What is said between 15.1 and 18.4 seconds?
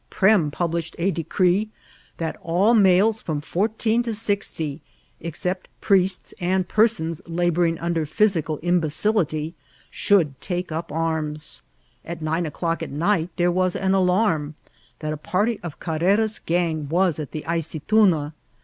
a party of Carrera's gang was at the Ayce* tuna.